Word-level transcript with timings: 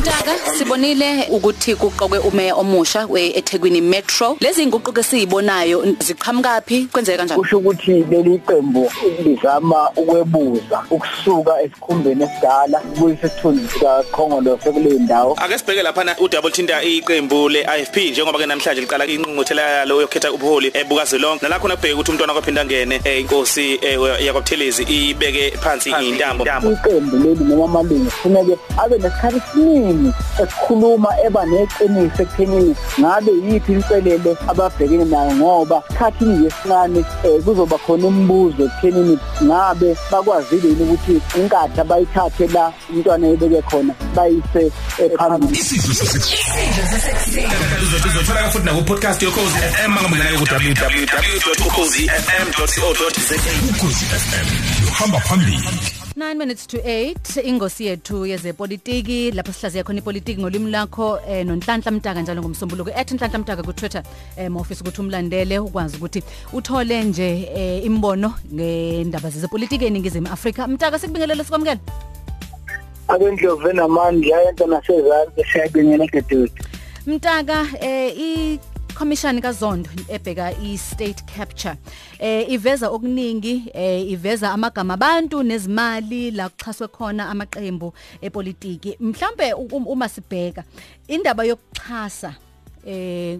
Mtaka 0.00 0.38
sibonile 0.58 1.26
ukuthi 1.30 1.74
kuqokwe 1.74 2.18
umeya 2.18 2.54
omusha 2.54 3.06
weEthekwini 3.06 3.80
Metro. 3.80 4.36
Lezi 4.40 4.62
inguquko 4.62 5.00
esizibonayo 5.00 5.84
ziqhamukapi 5.98 6.88
kwenzeka 6.92 7.18
kanjani? 7.18 7.40
Kusho 7.40 7.58
ukuthi 7.58 8.04
leli 8.10 8.38
qembu 8.38 8.90
lizama 9.24 9.90
ukwebuza 9.96 10.84
ukusuka 10.90 11.62
esikhumbeni 11.62 12.24
esidala 12.24 12.78
kuyise 12.80 13.26
isithunzi 13.26 13.68
sikakhongolo 13.68 14.58
sekule 14.64 14.90
ndawo. 14.90 15.36
Ake 15.36 15.58
sibheke 15.58 15.82
lapha 15.82 16.16
udouble 16.20 16.50
thinta 16.50 16.82
iqembu 16.82 17.48
leIFP 17.48 17.96
njengoba 17.96 18.38
ke 18.38 18.46
namhlanje 18.46 18.80
liqala 18.80 19.06
inqunquthela 19.06 19.62
yalo 19.62 20.00
yokhetha 20.00 20.32
ubuholi 20.32 20.70
ebukazwelonke. 20.74 21.42
Nalakho 21.42 21.68
nabheka 21.68 21.94
ukuthi 21.94 22.10
umntwana 22.10 22.32
kwaphinda 22.32 22.64
ngene 22.64 23.00
eh, 23.04 23.20
inkosi 23.20 23.78
eh, 23.82 24.00
yakwabuthelezi 24.24 24.82
ibeke 24.82 25.50
phansi 25.50 25.90
intambo. 25.90 26.44
Iqembu 26.44 27.16
leli 27.16 27.44
noma 27.44 27.64
amalungu 27.64 28.04
kufanele 28.04 28.58
abe 28.78 28.98
nesikhathi 28.98 29.36
esiningi 29.36 29.89
esikhuluma 30.42 31.10
eba 31.26 31.46
neqiniso 31.46 32.22
ekuthenini 32.22 32.74
ngabe 33.00 33.32
yiphi 33.44 33.72
inselelo 33.72 34.36
ababhekene 34.50 35.04
nayo 35.04 35.32
ngoba 35.36 35.82
sikhathini 35.88 36.38
ngesincane 36.38 37.04
eh, 37.24 37.42
kuzoba 37.44 37.78
khona 37.78 38.06
umbuzo 38.06 38.64
ekuthenini 38.64 39.18
ngabe 39.44 39.96
bakwazile 40.10 40.68
yini 40.68 40.82
ukuthi 40.82 41.20
inkatha 41.38 41.84
bayithathe 41.84 42.46
la 42.46 42.72
umntwana 42.90 43.28
ebeke 43.28 43.62
khona 43.62 43.94
bayise 44.14 44.72
phambili 45.18 45.60
isidlo 45.60 45.94
sasekuseni 45.94 46.74
uzothola 47.82 48.50
futhi 48.50 48.66
naku 48.66 48.84
podcast 48.84 49.22
yokhozi 49.22 49.58
FM 49.58 49.92
ngambela 49.92 50.38
ku 50.40 50.46
www.ukhozifm.co.za 50.52 53.34
ukhozi 53.70 54.04
FM 54.04 54.46
uhamba 54.88 55.20
phambili. 55.20 55.99
9 56.20 56.34
minutes 56.34 56.66
to 56.66 56.76
8 56.78 57.40
ingosi 57.44 57.86
yethu 57.86 58.26
yezepolitiki 58.26 59.30
lapho 59.30 59.52
sihlaziya 59.52 59.84
khona 59.84 59.98
ipolitiki 59.98 60.40
ngolimi 60.40 60.70
lakho 60.70 61.18
eh, 61.28 61.46
nonhlanhla 61.46 61.90
mtaka 61.90 62.22
njalo 62.22 62.42
ngomsombuluko 62.42 62.90
ethi 62.90 63.14
nhlanhla 63.14 63.38
mtaka 63.38 63.62
ku 63.62 63.72
Twitter 63.72 64.02
eh, 64.36 64.50
mofisa 64.50 64.80
ukuthi 64.80 65.00
umlandele 65.00 65.58
ukwazi 65.58 65.96
ukuthi 65.96 66.22
uthole 66.52 67.04
nje 67.04 67.50
eh, 67.54 67.84
imbono 67.84 68.34
ngendaba 68.54 69.30
zepolitiki 69.30 69.84
eningizimu 69.84 70.28
Afrika. 70.32 70.68
Mtaka 70.68 70.98
sikubingelele 70.98 71.44
sikwamukela 71.44 71.80
abendlovu 73.08 73.68
enamandla 73.68 74.40
yenta 74.40 74.66
nasezantsi 74.66 75.44
siyabingela 75.52 76.06
gedudi 76.06 76.52
Mtaka 77.06 77.66
eh 77.80 78.58
i 79.00 79.02
Commission 79.02 79.40
kaZondo 79.40 79.88
ebheka 80.08 80.52
i-state 80.62 81.22
capture. 81.26 81.76
Eh 82.18 82.44
iveza 82.52 82.90
okuningi 82.90 83.64
eh 83.72 84.10
iveza 84.10 84.52
amagama 84.52 84.94
abantu 84.94 85.42
nezimali 85.42 86.30
la 86.30 86.48
kuxhaswe 86.48 86.88
khona 86.88 87.28
amaqembu 87.30 87.92
epolitiki. 88.20 88.96
Mhlambe 89.00 89.54
um- 89.54 89.86
uma 89.86 90.08
sibheka 90.08 90.64
indaba 91.08 91.44
yokuxhasa 91.44 92.34
eh 92.86 93.38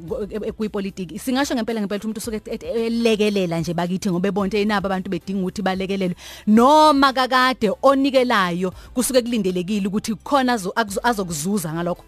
kuyipolitiki 0.57 1.19
singasho 1.19 1.55
ngempela 1.55 1.81
ngempela 1.81 1.99
ukuthi 1.99 2.07
umuntu 2.07 2.19
usuke 2.21 2.37
et- 2.37 2.49
et- 2.49 2.63
elekelela 2.87 3.61
nje 3.61 3.75
bakithi 3.75 4.11
ngoba 4.11 4.29
ebonke 4.29 4.63
inabo 4.63 4.87
abantu 4.87 5.11
bedinga 5.11 5.41
ukuthi 5.43 5.63
balekelelwe. 5.63 6.17
Noma 6.47 7.13
kakade 7.13 7.71
onikelayo 7.83 8.73
kusuke 8.95 9.23
kulindelekile 9.23 9.87
ukuthi 9.89 10.15
khona 10.25 10.55
azo- 10.57 10.73
akuzo- 10.75 11.01
azokuzuza 11.05 11.73
ngalokho. 11.73 12.05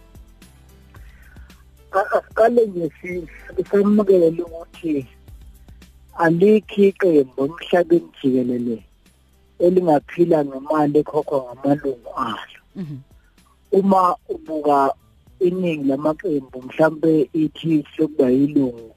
Asiqale 1.93 2.67
nje 2.67 2.87
samukele 3.71 4.29
ukuthi 4.45 5.07
alikho 6.25 6.83
iqembu 6.89 7.41
emhlabeni 7.45 8.09
jikelele 8.19 8.77
elingaphila 9.65 10.39
ngemali 10.45 10.99
ekhokhwa 11.03 11.39
ngamalungu 11.45 12.11
alo 12.17 12.59
Mhm. 12.77 12.99
uma 13.73 14.17
ubuka 14.29 14.95
iningi 15.41 15.89
lamaqembu 15.89 16.63
mhlambe 16.63 17.29
ithi 17.33 17.85
sokuba 17.97 18.31
yilungu 18.31 18.95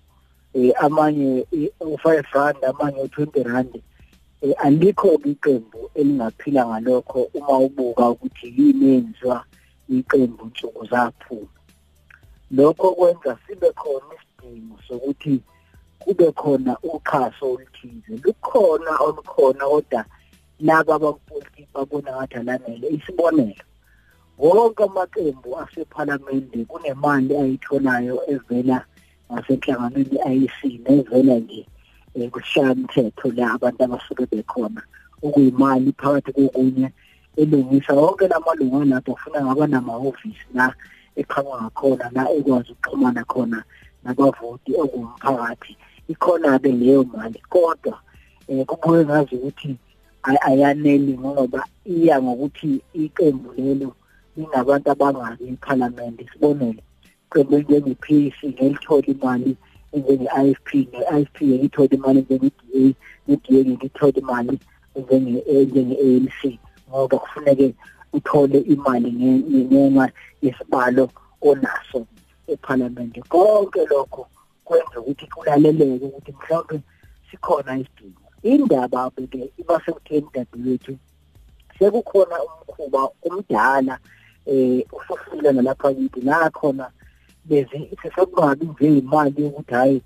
eh 0.53 0.71
amanye 0.85 1.45
u5 1.81 2.05
rand 2.33 2.59
amanye 2.63 2.99
u20 3.03 3.43
rand 3.43 3.73
eh 4.41 4.55
alikho 4.65 5.19
iqembu 5.31 5.79
elingaphila 5.95 6.61
ngalokho 6.67 7.19
uma 7.33 7.55
ubuka 7.65 8.09
ukuthi 8.09 8.47
yini 8.57 8.87
enziwa 8.97 9.43
iqembu 9.89 10.45
nsuku 10.45 10.85
zaphuma 10.91 11.51
lokho 12.57 12.91
kwenza 12.91 13.37
sibe 13.47 13.71
khona 13.71 14.11
isidingo 14.15 14.77
sokuthi 14.87 15.41
kube 15.99 16.31
khona 16.31 16.77
uxhaso 16.83 17.45
oluthize. 17.51 18.13
Lukhona 18.23 18.91
olukhona 19.05 19.65
kodwa 19.65 20.05
laba 20.59 20.95
abapolitiki 20.95 21.67
babona 21.73 22.11
ngathi 22.15 22.35
alanele 22.35 22.87
isibonelo. 22.89 23.63
Wonke 24.37 24.83
amaqembu 24.83 25.49
asephalamende 25.59 26.65
kunemali 26.65 27.33
ayitholayo 27.37 28.21
evela 28.33 28.85
ngasenhlanganweni 29.31 30.17
IEC 30.31 30.59
nevela 30.85 31.35
nje 31.39 31.65
eh, 32.15 32.29
kushaya 32.29 32.71
umthetho 32.71 33.31
la 33.31 33.53
abantu 33.53 33.83
abasuke 33.83 34.25
bekhona 34.31 34.81
okuyimali 35.23 35.91
phakathi 35.97 36.31
kokunye 36.31 36.91
elungisa 37.37 37.93
wonke 37.93 38.27
lamalungu 38.27 38.81
alapho 38.81 39.11
ufuna 39.11 39.45
ngaba 39.45 39.67
namahhovisi 39.67 40.47
la 40.53 40.73
eqhamuka 41.21 41.57
ngakhona 41.61 42.05
la 42.15 42.23
ekwazi 42.37 42.71
ukuxhumana 42.71 43.21
khona 43.31 43.59
nabavoti 44.03 44.71
okumphakathi 44.83 45.73
ikhona-ke 46.11 46.71
leyo 46.79 47.03
mali. 47.13 47.39
Kodwa 47.49 47.97
um 48.49 48.65
kubuye 48.65 49.05
ngazi 49.05 49.35
ukuthi 49.35 49.71
ay- 50.23 50.43
ayaneli 50.49 51.13
ngoba 51.17 51.61
iya 51.85 52.21
ngokuthi 52.21 52.81
iqembu 52.93 53.49
lelo 53.57 53.89
linabantu 54.37 54.87
abangaki 54.91 55.43
ephalamende 55.53 56.23
isibonelo 56.23 56.81
iqembu 57.25 57.53
elinjenge-p 57.55 58.05
c 58.35 58.39
ngelithola 58.53 59.07
imali 59.13 59.51
enjenge-IFP 59.95 60.69
ne-IFP 60.91 61.37
ngekithola 61.41 61.93
imali 61.97 62.19
njenge-DA 62.21 62.83
ne-DA 63.27 63.59
ngekithola 63.69 64.17
imali 64.21 64.55
njenge-ANC 64.95 66.39
ngoba 66.89 67.17
kufuneke 67.23 67.73
uthole 68.17 68.59
imali 68.73 69.09
nge- 69.11 69.43
ngenxa 69.69 70.05
yesibalo 70.41 71.09
onaso 71.41 71.99
ephalamende 72.47 73.21
konke 73.31 73.81
lokho 73.91 74.27
kwenza 74.65 74.97
ukuthi 74.99 75.25
kulaleleke 75.33 76.05
ukuthi 76.05 76.31
mhlawumbe 76.31 76.77
sikhona 77.31 77.71
isidingo 77.81 78.21
indaba 78.43 79.09
ke 79.31 79.39
iba 79.61 79.75
sekutheni 79.85 80.27
dadewethu 80.33 80.93
sekukhona 81.79 82.35
umkhuba 82.43 83.01
omdala 83.27 83.95
eh 84.45 84.85
usufile 84.97 85.51
nalapha 85.51 85.93
kithi 85.93 86.21
nakhona 86.21 86.85
bezi 87.45 87.89
sesekungabi 88.01 88.65
nje 88.65 88.97
imali 88.97 89.43
yokuthi 89.43 89.73
hayi 89.73 90.01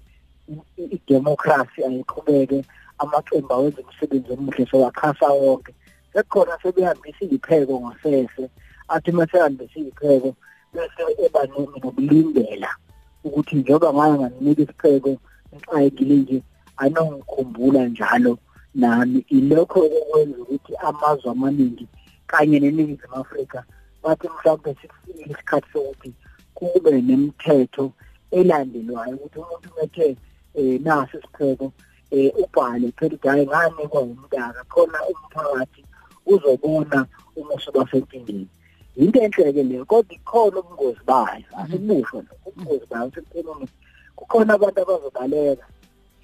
i- 0.77 0.83
idemocracy 0.95 1.83
ayiqhubeke 1.85 2.63
amaqembu 2.97 3.53
awenza 3.53 3.81
umsebenzi 3.81 4.31
omuhle 4.33 4.65
sowakhasa 4.71 5.27
wonke 5.29 5.73
sekukhona 6.13 6.57
sebehambisa 6.61 7.25
izipheko 7.25 7.73
ngasese 7.81 8.49
athi 8.87 9.11
masehambisa 9.11 9.79
izipheko 9.79 10.29
bese 10.73 11.01
eba 11.25 11.41
no- 11.51 11.73
nokulindela 11.81 12.71
ukuthi 13.23 13.55
njengoba 13.55 13.93
ngaya 13.93 14.15
nganinika 14.17 14.61
isipheko 14.61 15.11
ngixayekile 15.53 16.15
nje 16.15 16.37
anongikhumbula 16.77 17.81
njalo 17.87 18.37
nami 18.75 19.19
ilokho 19.37 19.79
okwenza 19.99 20.37
ukuthi 20.43 20.73
amazwe 20.89 21.31
amaningi 21.31 21.87
kanye 22.27 22.59
neningizimu 22.59 23.15
afrika 23.15 23.63
bathi 24.03 24.27
mhlawumbe 24.27 24.75
sikufikile 24.81 25.33
isikhathi 25.33 25.67
sokuthi 25.73 26.13
kube 26.53 27.01
nemithetho 27.01 27.91
elandelwayo 28.31 29.15
ukuthi 29.15 29.39
umuntu 29.39 29.69
methe 29.77 30.17
um 30.55 30.79
naso 30.83 31.17
isipheko 31.17 31.65
um 32.11 32.31
ubhale 32.43 32.87
phela 32.97 33.15
ukuthi 33.15 33.27
hhayi 33.27 33.47
nganikwa 33.47 34.01
umntaka 34.01 34.63
khona 34.71 34.99
umphakathi 35.11 35.81
uzobona 36.25 37.07
uma 37.35 37.53
usubasenkingeni 37.53 38.47
yinto 38.95 39.19
enhle-ke 39.19 39.63
leyo 39.63 39.85
kodwa 39.85 40.13
ikhona 40.15 40.59
ubungozi 40.59 40.99
bayo. 41.05 41.45
Asibusho 41.57 42.17
lo 42.17 42.33
ubungozi 42.45 42.85
bayo 42.89 43.11
sekuthenini 43.13 43.67
kukhona 44.15 44.53
abantu 44.53 44.81
abazobaleka 44.81 45.65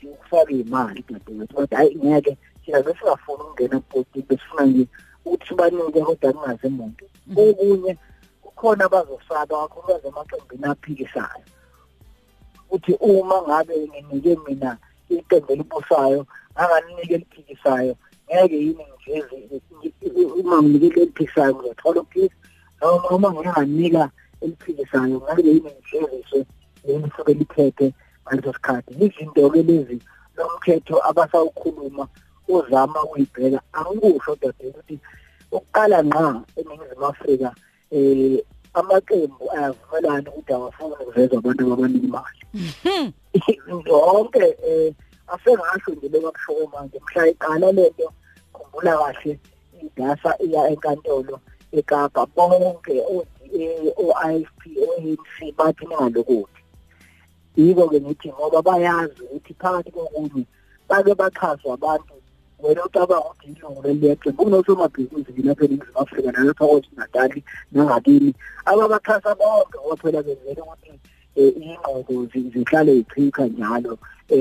ukufaka 0.03 0.51
iy'mali 0.51 1.03
dadewethu 1.09 1.55
kodwa 1.55 1.77
hhayi 1.77 1.95
ngeke 1.95 2.37
thina 2.65 2.81
besingafuni 2.81 3.43
ukungena 3.43 3.79
kupolitiki 3.79 4.27
besifuna 4.29 4.65
nje 4.65 4.87
ukuthi 5.25 5.47
sibanike 5.47 6.01
kodwa 6.01 6.33
kungaze 6.33 6.69
muntu. 6.69 7.05
Okunye 7.37 7.97
kukhona 8.43 8.85
abazofaka 8.85 9.55
kakhulukazi 9.55 10.07
emaqembini 10.07 10.65
aphikisayo 10.65 11.43
ukuthi 12.69 12.93
uma 12.99 13.41
ngabe 13.41 13.87
nginike 13.87 14.37
mina 14.47 14.77
iqembu 15.09 15.53
elibusayo 15.53 16.25
anganinike 16.55 17.13
eliphikisayo 17.13 17.95
ngeke 18.25 18.57
yini 18.57 18.85
ngiveze 18.93 20.25
uma 20.39 20.63
nginike 20.63 20.99
eliphikisayo 21.01 21.55
ngizothola 21.55 22.01
ukuphisa 22.01 22.35
noma 22.81 23.09
uma 23.09 23.29
nginganika 23.33 24.09
eliphikisayo 24.41 25.21
ngake 25.21 25.47
yini 25.47 25.71
ngiveziswe 25.77 26.45
yini 26.87 27.11
suke 27.15 27.33
liphethe 27.33 27.93
ngaleso 28.25 28.53
sikhathi. 28.53 28.93
Izinto-ke 29.05 29.61
lezi 29.63 29.97
lomthetho 30.37 30.95
abasawukhuluma 31.09 32.07
uzama 32.47 33.03
ukuyibheka 33.03 33.59
angikusho 33.73 34.35
dadewethu 34.41 34.69
ukuthi 34.69 34.99
ukuqala 35.51 36.03
ngqa 36.03 36.41
eningizimu 36.57 37.05
afrika 37.05 37.49
eh 37.91 38.43
amaqembu 38.73 39.45
ayavumelana 39.55 40.29
ukuthi 40.31 40.53
awafuni 40.53 40.93
ukuvezwa 41.01 41.37
abantu 41.37 41.61
ababanika 41.63 42.05
imali. 42.07 42.41
Yonke 43.89 44.45
eh 44.69 44.93
asengasho 45.27 45.91
nje 45.91 46.09
bebakushoyo 46.09 46.67
manje 46.73 46.99
mhla 46.99 47.27
iqala 47.27 47.71
lento 47.71 48.07
khumbula 48.75 48.97
kahle 48.97 49.39
idasa 49.81 50.35
iya 50.39 50.69
enkantolo 50.69 51.39
eKapa. 51.71 52.25
Bonke 52.35 53.01
o-IFP 53.97 54.61
o-ANC 54.77 55.55
bathi 55.57 55.85
ningalokuthi 55.85 56.61
yiko 57.55 57.89
ke 57.89 58.01
ngithi 58.01 58.29
ngoba 58.33 58.61
bayazi 58.61 59.21
ukuthi 59.23 59.53
phakathi 59.53 59.91
kokunye 59.91 60.45
bake 60.89 61.15
bachazwa 61.15 61.73
abantu. 61.73 62.13
Wena 62.59 62.85
ucabanga 62.85 63.25
ukuthi 63.25 63.47
ilungu 63.51 63.81
leliyeqembu 63.81 64.43
kunosomabhizinisi 64.43 65.41
lapha 65.41 65.65
eNingizimu 65.65 65.99
Afrika 65.99 66.31
nalapha 66.31 66.65
kwaZulu-Natal 66.67 67.41
nangakini 67.71 68.33
ababaxhasa 68.65 69.35
bonke. 69.35 69.77
Ngoba 69.79 69.95
phela 69.95 70.23
benzela 70.23 70.63
ukuthi 70.63 70.99
ingqondo 71.35 72.25
zihlale 72.31 72.97
ichitha 72.97 73.45
njalo. 73.47 73.97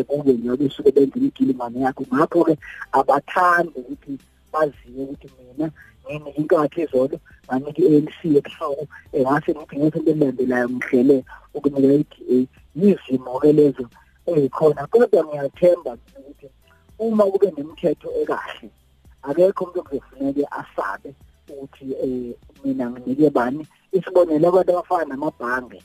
Kube 0.09 0.33
njengoba 0.33 0.65
usuke 0.65 0.91
benza 0.91 1.17
imigilimane 1.19 1.81
yakho 1.81 2.03
ngakho-ke 2.15 2.55
abathandi 2.99 3.73
ukuthi 3.81 4.13
baziwe 4.53 5.03
ukuthi 5.05 5.29
mina 5.37 5.67
ngine 6.05 6.31
inkathi 6.39 6.81
izolo 6.85 7.17
nganika 7.47 7.81
i-ANC 7.83 8.19
ebuhloko 8.39 8.85
ngase 9.21 9.51
ngithi 9.55 9.77
ngeke 9.79 9.99
into 9.99 10.11
elandelayo 10.13 10.69
ngihlele 10.69 11.17
ukunika 11.57 11.89
i-DA 11.95 12.39
yizimo-ke 12.81 13.53
lezo 13.59 13.85
ezikhona. 14.31 14.87
Kodwa 14.93 15.21
ngiyathemba 15.25 15.93
ukuthi 16.19 16.47
uma 16.99 17.25
kube 17.33 17.49
nemithetho 17.57 18.09
ekahle 18.21 18.69
akekho 19.29 19.65
umuntu 19.65 19.81
okuzofuneke 19.81 20.45
asabe 20.61 21.11
ukuthi 21.51 21.87
eh 22.05 22.37
mina 22.65 22.91
nginike 22.91 23.31
bani 23.37 23.63
isibonelo 23.97 24.49
abantu 24.49 24.71
abafana 24.73 25.05
namabhange. 25.11 25.81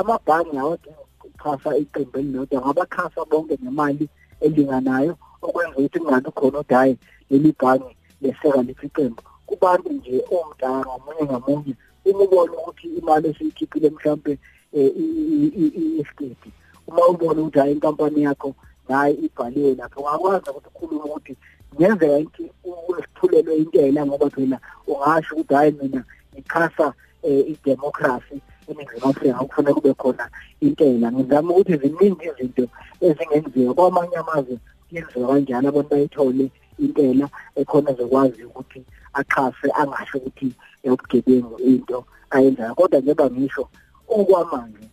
Amabhange 0.00 0.56
awadinga 0.58 1.02
ukuxhasa 1.24 1.76
iqembu 1.82 2.18
elilodwa 2.18 2.60
ngabaxhasa 2.60 3.20
bonke 3.30 3.54
nemali 3.62 4.06
elinganayo 4.40 5.14
okwenza 5.42 5.76
ukuthi 5.78 5.98
kungabi 5.98 6.30
khona 6.36 6.58
ukuthi 6.58 6.74
hhayi 6.74 6.94
leli 7.30 7.50
bhange 7.60 7.96
leseka 8.22 8.62
liphi 8.62 8.86
iqembu. 8.86 9.22
Kubantu 9.46 9.88
nje 9.92 10.24
omdala 10.36 10.80
ngamunye 10.86 11.24
ngamunye 11.28 11.74
uma 12.04 12.22
ubona 12.24 12.52
ukuthi 12.52 12.86
imali 12.98 13.28
esiyikhiphile 13.28 13.90
mhlawumbe 13.90 14.38
i-estate 14.72 16.48
uma 16.88 17.02
ubona 17.08 17.40
ukuthi 17.40 17.58
hayi 17.58 17.72
inkampani 17.72 18.22
yakho 18.22 18.54
naye 18.88 19.14
ibhaliwe 19.26 19.74
lapho 19.74 20.00
ungakwazi 20.00 20.50
ukuthi 20.50 20.68
ukhulume 20.68 21.04
ukuthi 21.04 21.36
kungenzeka 21.70 22.18
ukuthi 22.18 22.44
usithulelwe 22.88 23.56
intela 23.56 24.06
ngoba 24.06 24.30
phela 24.30 24.58
ungasho 24.86 25.34
ukuthi 25.34 25.54
hayi 25.54 25.72
mina 25.72 26.04
ngichasa 26.34 26.86
idemocracy 27.22 28.40
eNingizimu 28.70 29.10
Afrika 29.10 29.38
kufanele 29.38 29.74
kube 29.74 29.94
khona 29.94 30.24
intela 30.60 31.12
ngizama 31.12 31.50
ukuthi 31.52 31.76
ziningi 31.76 32.24
izinto 32.30 32.64
ezingenziwa. 33.00 33.74
Kwamanye 33.74 34.16
amazwe 34.16 34.58
kuyenziwa 34.88 35.28
kanjalo 35.28 35.68
abantu 35.68 35.90
bayithole 35.90 36.50
intela 36.78 37.26
ekhona 37.60 37.92
zokwazi 37.98 38.44
ukuthi 38.44 38.80
achase 39.12 39.68
angasho 39.80 40.18
ukuthi 40.18 40.48
ubugebengu 40.84 41.56
into 41.70 42.04
ayenzayo. 42.30 42.74
Kodwa 42.74 43.00
njengoba 43.00 43.30
ngisho 43.30 43.64
okwamanje 44.08 44.86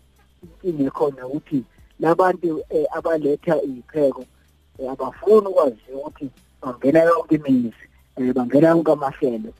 inkinga 0.43 0.83
ekhona 0.89 1.21
ukuthi 1.27 1.59
labantu 1.99 2.49
abaletha 2.97 3.55
izipheko 3.67 4.23
abafuni 4.91 5.47
ukwazi 5.47 5.89
ukuthi 5.97 6.25
bangena 6.61 6.99
yonke 7.03 7.35
imizi 7.35 7.85
bangena 8.35 8.67
yonke 8.69 8.91
amahlelo 8.91 9.51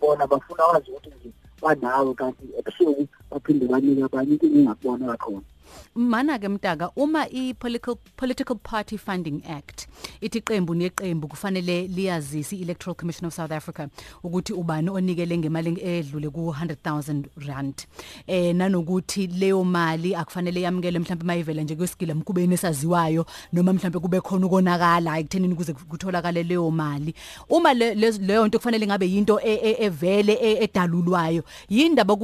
bona 0.00 0.26
bafuna 0.26 0.64
wazi 0.64 0.90
ukuthi 0.90 1.10
nje 1.10 1.30
banawo 1.62 2.14
kanti 2.14 2.44
ebusuku 2.58 3.02
baphinde 3.30 3.64
banike 3.66 4.02
abanye 4.04 4.32
into 4.32 4.46
engingakubona 4.46 5.06
kakhona 5.12 5.46
mana 5.94 6.38
ke 6.38 6.48
mtaka 6.48 6.90
uma 6.96 7.26
i 7.30 7.54
political 7.54 7.96
political 8.16 8.56
party 8.56 8.98
funding 8.98 9.42
act 9.48 9.88
ithi 10.20 10.38
iqembu 10.38 10.74
neqembu 10.74 11.28
kufanele 11.28 11.86
liyazisi 11.86 12.60
electoral 12.62 12.94
commission 12.94 13.26
of 13.26 13.34
South 13.34 13.52
Africa 13.52 13.88
ukuthi 14.22 14.52
ubani 14.52 14.90
onikele 14.90 15.38
ngemali 15.38 15.80
edlule 15.82 16.30
ku 16.30 16.54
100000 16.60 17.24
rand. 17.46 17.74
Eh 18.26 18.54
nanokuthi 18.54 19.26
leyo 19.26 19.64
mali 19.64 20.14
akufanele 20.14 20.60
yamukele 20.60 20.98
mhlawumbe 20.98 21.24
mayivela 21.26 21.62
nje 21.62 21.76
kwesigila 21.76 22.14
mkubeni 22.14 22.54
esaziwayo 22.54 23.26
noma 23.52 23.72
mhlawumbe 23.72 23.98
kube 23.98 24.20
khona 24.20 24.46
ukonakala 24.46 25.18
ekuthenini 25.18 25.54
kuze 25.54 25.72
kutholakale 25.72 26.42
leyo 26.42 26.70
mali. 26.70 27.14
Uma 27.48 27.74
leyo 27.74 28.46
nto 28.46 28.58
kufanele 28.58 28.86
ngabe 28.86 29.06
yinto 29.06 29.40
evele 29.44 30.62
edalulwayo 30.64 31.42
yindaba 31.68 32.16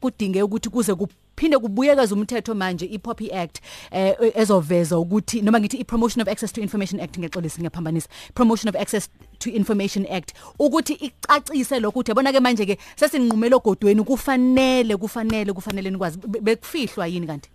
kudinge 0.00 0.42
ukuthi 0.42 0.68
kuze 0.68 0.94
phinde 1.40 1.58
kubuyekeza 1.58 2.14
umthetho 2.14 2.54
manje 2.54 2.86
iPoppy 2.86 3.32
Act 3.32 3.60
eh 3.90 4.14
ezoveza 4.34 4.98
ukuthi 4.98 5.42
noma 5.42 5.60
ngithi 5.60 5.76
iPromotion 5.76 6.22
of 6.22 6.28
Access 6.28 6.52
to 6.52 6.60
Information 6.60 7.00
Act 7.00 7.18
ngexolisi 7.18 7.60
ngiyaphambanisa. 7.60 8.08
Promotion 8.34 8.68
of 8.68 8.76
Access 8.76 9.08
to 9.38 9.50
Information 9.50 10.06
Act 10.10 10.34
ukuthi 10.58 10.92
icacise 10.92 11.80
lokho 11.80 12.00
ukuthi 12.00 12.10
yabona 12.10 12.32
ke 12.32 12.40
manje 12.40 12.66
ke 12.66 12.78
sesinqumela 12.96 13.56
ogodweni 13.56 14.04
kufanele 14.04 14.96
kufanele 14.96 15.52
kufanele 15.52 15.90
nikwazi 15.90 16.18
bekufihlwa 16.18 17.06
yini 17.06 17.26
kanti? 17.26 17.50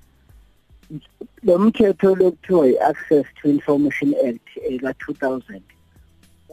Lo 1.43 1.59
mthetho 1.59 2.15
lokuthiwa 2.15 2.67
i-access 2.67 3.25
to 3.41 3.49
information 3.49 4.15
act 4.27 4.81
ka 4.81 4.91
2000 4.91 5.61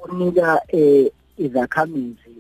unika 0.09 0.61
eh 0.69 1.11
izakhamizi 1.39 2.37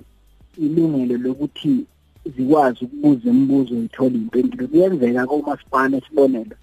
ilungelo 0.59 1.17
lokuthi 1.17 1.87
zikwazi 2.27 2.85
ukubuza 2.85 3.31
imibuzo 3.31 3.75
uyithola 3.75 4.15
impendulo 4.15 4.69
kuyenzeka 4.69 5.27
komasipala 5.27 5.97
esibonelo 5.97 6.57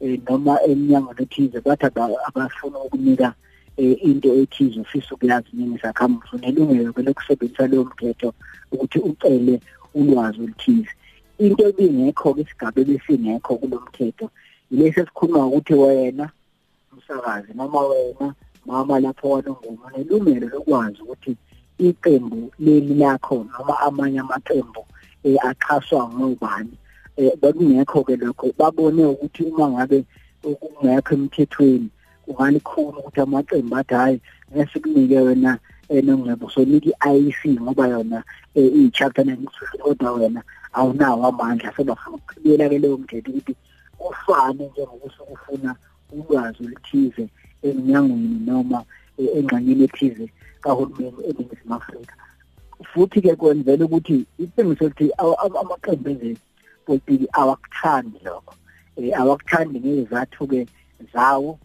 eh 0.00 0.20
noma 0.26 0.52
eminyango 0.70 1.12
ethize 1.22 1.58
bathi 1.66 1.86
abafuna 2.28 2.78
ukunika 2.86 3.34
into 3.80 4.28
ethize 4.40 4.80
ufisa 4.80 5.14
ukuyazi 5.14 5.48
nini 5.52 5.78
sakhamuzi 5.78 6.32
unelungelo 6.32 6.94
lokusebenzisa 6.96 7.66
leyo 7.66 7.84
mthetho 7.84 8.34
ukuthi 8.72 8.98
ucele 8.98 9.60
ulwazi 9.94 10.38
oluthize. 10.40 10.92
Into 11.38 11.68
ebingekho 11.68 12.34
ke 12.34 12.40
isigaba 12.42 12.80
ebesingekho 12.80 13.56
kulomthetho 13.56 14.30
ilesi 14.70 15.00
esikhuluma 15.00 15.46
ukuthi 15.46 15.74
wena 15.74 16.30
umsakazi 16.92 17.52
noma 17.54 17.80
wena 17.80 18.34
mama 18.66 19.00
lapho 19.00 19.30
wanongoma 19.30 19.90
nelungelo 19.96 20.48
lokwazi 20.48 21.02
ukuthi 21.02 21.36
iqembu 21.78 22.52
leli 22.58 22.94
lakho 22.94 23.46
noma 23.52 23.80
amanye 23.80 24.20
amaqembu 24.20 24.80
eh 24.80 24.89
axhaswa 25.24 26.08
ngobani 26.08 26.76
eh 27.16 27.32
bekungekho 27.40 28.04
ke 28.04 28.16
lokho. 28.16 28.52
Babone 28.58 29.04
ukuthi 29.04 29.44
uma 29.44 29.68
ngabe 29.70 30.04
kungekho 30.42 31.14
emthethweni 31.14 31.88
kungalikhulu 32.24 32.98
ukuthi 32.98 33.20
amaqembu 33.20 33.76
athi 33.76 33.94
hayi 33.94 34.20
ngesikunike 34.52 35.18
wena 35.18 35.58
enongcebo 35.88 36.50
sonika 36.50 36.90
i-IEC 36.90 37.60
ngoba 37.60 37.88
yona 37.88 38.18
i-chapter 38.54 39.24
96 39.24 39.78
kodwa 39.82 40.12
wena 40.12 40.42
awunawo 40.72 41.26
amandla. 41.26 41.72
Sebafuna 41.76 42.16
ukuqhubela 42.16 42.68
ke 42.68 42.78
leyo 42.78 42.98
mthetho 42.98 43.30
ukuthi 43.30 43.54
kufane 43.98 44.70
njengokusuke 44.72 45.32
ufuna 45.32 45.76
ulwazi 46.12 46.64
oluthize 46.64 47.28
eminyangweni 47.62 48.40
noma 48.46 48.84
engxanyeni 49.18 49.84
ethize 49.84 50.26
kahulumeni 50.62 51.20
eNingizimu 51.28 51.74
Afrika. 51.74 52.14
Futhi 52.84 53.20
ke 53.20 53.36
kwenzela 53.36 53.84
ukuthi 53.84 54.26
iqiniso 54.38 54.84
ukuthi 54.86 55.06
amaqembu 55.60 56.08
ezepolitiki 56.10 57.26
awakuthandi 57.40 58.18
lokho. 58.24 58.54
Eh 58.96 59.12
awakuthandi 59.20 59.76
ngezathu 59.80 60.46
ke 60.50 60.60
zawo 61.12 61.58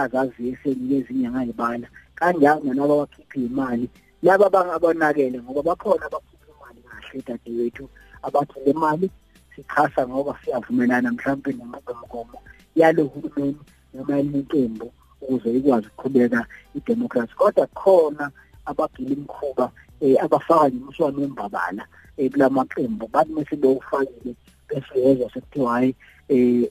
azaziyo 0.00 0.52
esenike 0.52 0.96
izinyanga 0.98 1.44
ibala 1.44 1.88
kanjalo 2.18 2.60
nalabo 2.64 2.94
abakhipha 2.94 3.38
imali 3.48 3.86
laba 4.22 4.50
bangabonakele 4.50 5.38
ngoba 5.42 5.62
bakhona 5.68 6.04
abakhipha 6.06 6.48
imali 6.54 6.80
kahle 6.88 7.22
dadewethu 7.26 7.84
abathi 8.22 8.58
le 8.64 8.72
mali 8.72 9.10
sichasa 9.54 10.08
ngoba 10.08 10.38
siyavumelana 10.44 11.12
mhlawumbe 11.12 11.50
nemgomo 11.52 12.38
yalo 12.76 13.04
hulumeni 13.04 13.60
noma 13.94 14.18
elinqembu 14.18 14.92
ukuze 15.22 15.48
ikwazi 15.58 15.86
ukuqhubeka 15.86 16.46
idemocracy 16.74 17.34
kodwa 17.34 17.66
khona 17.66 18.30
abagila 18.70 19.12
imkhuba 19.16 19.66
eh 19.66 19.87
abafaka 20.20 20.68
nje 20.68 20.78
umswano 20.84 21.20
wembabala 21.20 21.84
eh 22.16 22.30
kulamaqembu 22.32 23.06
bathi 23.12 23.32
mase 23.32 23.56
bewufakile 23.56 24.34
bese 24.68 24.96
yezwa 25.04 25.30
sekuthiwa 25.32 25.72
hayi 25.72 25.94
eh 26.28 26.70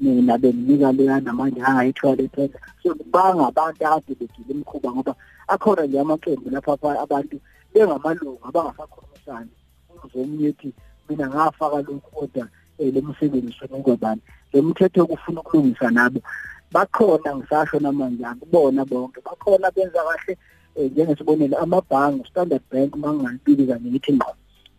mina 0.00 0.38
benginika 0.38 0.92
leya 0.92 1.20
namanje 1.20 1.60
angayithola 1.62 2.28
phela 2.34 2.58
so 2.82 2.94
banga 3.12 3.46
abantu 3.46 3.86
akade 3.86 4.14
begila 4.20 4.50
imkhuba 4.54 4.92
ngoba 4.92 5.14
akhona 5.48 5.82
nje 5.86 6.00
amaqembu 6.00 6.50
lapha 6.50 6.72
abantu 7.04 7.40
bengamalungu 7.74 8.40
abangasakhulumisani. 8.48 9.50
Uzomunye 10.04 10.48
ethi 10.48 10.72
mina 11.08 11.28
ngafaka 11.28 11.76
lokhu 11.76 12.10
kodwa 12.14 12.48
le 12.78 13.00
msebenzi 13.00 13.52
sonikwa 13.58 13.96
bani 13.96 14.20
le 14.52 14.62
mthetho 14.62 15.06
kufuna 15.06 15.40
ukulungisa 15.40 15.90
nabo 15.90 16.20
bakhona 16.72 17.36
ngisasho 17.36 17.80
namanje 17.80 18.24
akubona 18.26 18.84
bonke. 18.84 19.20
Bakhona 19.20 19.70
benza 19.70 20.04
kahle 20.04 20.38
njengesibonelo 20.76 21.58
amabhangi 21.58 22.28
standard 22.30 22.62
bank 22.70 22.96
mangangibili 22.96 23.66
kanye 23.66 23.90
ngithi 23.90 24.12
ngqo 24.12 24.32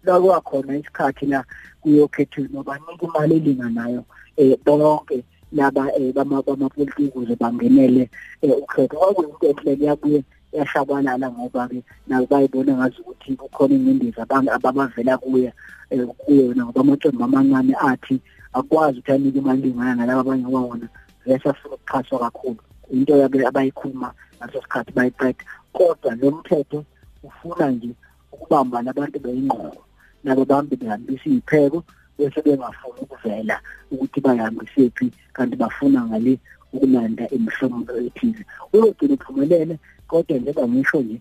lakwakhona 0.03 0.77
isikhathi 0.77 1.25
la 1.25 1.43
kuyokhethwa 1.81 2.43
nobanika 2.53 3.05
imali 3.05 3.35
elinganayo 3.35 4.03
eh 4.37 4.57
bonke 4.65 5.23
laba 5.51 5.91
eh, 5.97 6.13
bama 6.13 6.41
bamapolitiki 6.41 7.03
ukuze 7.03 7.35
bangenele 7.35 8.09
eh, 8.41 8.51
ukhetho. 8.57 8.97
Kwakuyinto 8.97 9.47
enhle 9.47 9.75
kuyabuye 9.75 10.23
yashabalala 10.53 11.31
ngoba 11.31 11.67
ke 11.67 11.83
nabo 12.07 12.25
bayibona 12.25 12.73
ngazi 12.77 13.01
ukuthi 13.01 13.35
kukhona 13.35 13.75
incindiza 13.75 14.21
abantu 14.21 14.51
ababavela 14.51 15.17
kuye 15.17 15.53
eh, 15.89 16.07
kuyona 16.17 16.65
ngoba 16.65 16.81
amaqembu 16.81 17.23
amancane 17.23 17.75
athi 17.75 18.19
akwazi 18.53 18.99
ukuthi 18.99 19.11
anike 19.11 19.37
imali 19.37 19.61
elingana 19.61 19.95
nalaba 19.95 20.21
abanye 20.21 20.45
kwawona 20.45 20.87
vese 21.25 21.49
afuna 21.49 21.75
ukuxhaswa 21.75 22.19
kakhulu. 22.19 22.61
Into 22.91 23.17
yake 23.17 23.45
abayikhuluma 23.45 24.13
ngaso 24.37 24.61
sikhathi 24.61 24.91
bayiqeda. 24.91 25.43
Kodwa 25.73 26.15
lo 26.15 26.31
mthetho 26.31 26.85
ufuna 27.23 27.71
nje 27.71 27.89
ukubamba 28.31 28.81
nabantu 28.81 29.19
beyingqondo 29.19 29.81
nabo 30.23 30.45
bambi 30.45 30.75
behambisa 30.75 31.25
izipheko 31.29 31.83
bese 32.17 32.41
bengafuni 32.41 32.99
ukuvela 33.01 33.61
ukuthi 33.91 34.19
bayihambise 34.21 34.89
phi 34.95 35.11
kanti 35.33 35.55
bafuna 35.55 36.05
ngale 36.05 36.39
ukulanda 36.73 37.29
imihlomulo 37.35 37.97
ethize 38.07 38.43
uyogcina 38.73 39.13
uphumelele 39.13 39.75
kodwa 40.07 40.37
njengoba 40.37 40.67
ngisho 40.67 40.99
nje 41.01 41.17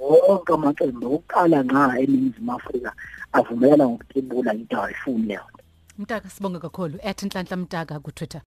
wonke 0.00 0.52
amaqembu 0.52 1.06
okuqala 1.14 1.58
nqa 1.62 2.00
eningizimu 2.02 2.52
afrika 2.52 2.90
avumelana 3.38 3.84
ngokutibula 3.88 4.54
into 4.54 4.76
ayifuni 4.82 5.26
leyo. 5.28 5.46
Mtaka 5.98 6.28
sibonge 6.28 6.58
kakhulu. 6.58 6.98
@nhlanhla 7.04 7.56
mtaka 7.56 8.00
ku 8.00 8.10
Twitter. 8.12 8.40